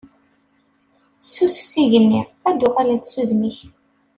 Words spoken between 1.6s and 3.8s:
s igenni, ad d-uɣalent s udem-ik.